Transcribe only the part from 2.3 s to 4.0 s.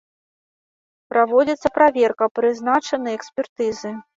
прызначаны экспертызы.